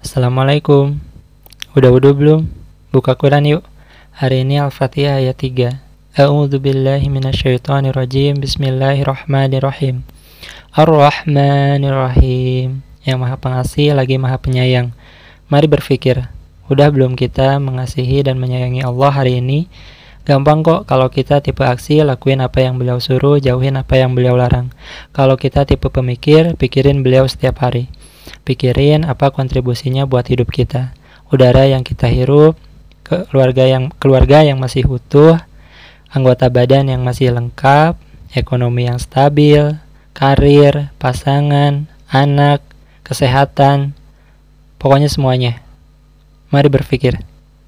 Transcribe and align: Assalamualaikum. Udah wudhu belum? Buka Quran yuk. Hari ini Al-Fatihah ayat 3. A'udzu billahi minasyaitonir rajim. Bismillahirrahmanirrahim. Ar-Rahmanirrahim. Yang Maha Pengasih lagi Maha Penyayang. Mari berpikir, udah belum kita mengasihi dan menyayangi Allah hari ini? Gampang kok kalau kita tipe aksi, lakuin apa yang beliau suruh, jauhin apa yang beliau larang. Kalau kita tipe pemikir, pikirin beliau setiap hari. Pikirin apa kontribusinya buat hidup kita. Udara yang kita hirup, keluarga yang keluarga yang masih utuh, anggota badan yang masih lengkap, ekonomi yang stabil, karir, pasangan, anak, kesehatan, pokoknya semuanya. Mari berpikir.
Assalamualaikum. 0.00 0.96
Udah 1.76 1.92
wudhu 1.92 2.16
belum? 2.16 2.48
Buka 2.88 3.20
Quran 3.20 3.44
yuk. 3.44 3.68
Hari 4.16 4.48
ini 4.48 4.56
Al-Fatihah 4.56 5.20
ayat 5.20 5.36
3. 5.36 5.76
A'udzu 6.16 6.56
billahi 6.56 7.12
minasyaitonir 7.12 7.92
rajim. 7.92 8.40
Bismillahirrahmanirrahim. 8.40 10.00
Ar-Rahmanirrahim. 10.72 12.80
Yang 13.04 13.18
Maha 13.20 13.36
Pengasih 13.36 13.92
lagi 13.92 14.16
Maha 14.16 14.40
Penyayang. 14.40 14.96
Mari 15.52 15.68
berpikir, 15.68 16.32
udah 16.72 16.88
belum 16.88 17.12
kita 17.12 17.60
mengasihi 17.60 18.24
dan 18.24 18.40
menyayangi 18.40 18.80
Allah 18.80 19.12
hari 19.12 19.44
ini? 19.44 19.68
Gampang 20.24 20.64
kok 20.64 20.88
kalau 20.88 21.12
kita 21.12 21.44
tipe 21.44 21.60
aksi, 21.60 22.00
lakuin 22.08 22.40
apa 22.40 22.64
yang 22.64 22.80
beliau 22.80 23.04
suruh, 23.04 23.36
jauhin 23.36 23.76
apa 23.76 24.00
yang 24.00 24.16
beliau 24.16 24.32
larang. 24.32 24.72
Kalau 25.12 25.36
kita 25.36 25.68
tipe 25.68 25.92
pemikir, 25.92 26.56
pikirin 26.56 27.04
beliau 27.04 27.28
setiap 27.28 27.60
hari. 27.60 27.92
Pikirin 28.42 29.06
apa 29.06 29.30
kontribusinya 29.30 30.08
buat 30.08 30.26
hidup 30.26 30.50
kita. 30.50 30.96
Udara 31.30 31.68
yang 31.68 31.86
kita 31.86 32.10
hirup, 32.10 32.58
keluarga 33.04 33.66
yang 33.66 33.90
keluarga 33.98 34.42
yang 34.42 34.58
masih 34.58 34.86
utuh, 34.86 35.38
anggota 36.10 36.50
badan 36.50 36.90
yang 36.90 37.02
masih 37.06 37.30
lengkap, 37.30 37.94
ekonomi 38.34 38.86
yang 38.90 38.98
stabil, 38.98 39.78
karir, 40.14 40.90
pasangan, 40.98 41.86
anak, 42.10 42.62
kesehatan, 43.06 43.94
pokoknya 44.78 45.10
semuanya. 45.10 45.62
Mari 46.50 46.66
berpikir. 46.66 47.22